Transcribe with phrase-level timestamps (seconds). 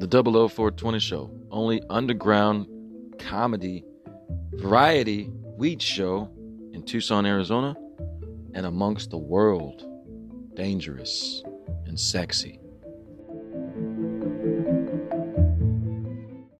[0.00, 2.66] The 00420 Show, only underground
[3.18, 3.84] comedy
[4.54, 6.30] variety weed show
[6.72, 7.76] in Tucson, Arizona,
[8.54, 9.84] and amongst the world,
[10.54, 11.42] dangerous
[11.84, 12.58] and sexy.